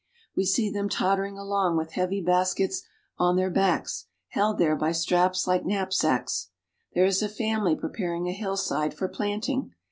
We 0.35 0.45
see 0.45 0.71
them 0.71 0.89
tottering 0.89 1.37
along 1.37 1.77
with 1.77 1.91
heavy 1.91 2.21
baskets 2.21 2.81
on 3.19 3.35
their 3.35 3.51
backs, 3.51 4.07
held 4.29 4.57
there 4.57 4.75
by 4.75 4.93
straps 4.93 5.45
like 5.45 5.63
knapsacks. 5.63 6.49
There 6.95 7.05
is 7.05 7.21
a 7.21 7.29
family 7.29 7.75
preparing 7.75 8.25
a 8.27 8.31
hillside 8.33 8.95
for 8.95 9.07
planting! 9.07 9.75